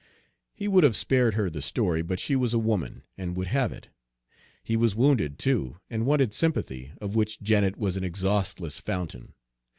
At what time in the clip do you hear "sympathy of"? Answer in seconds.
6.33-7.15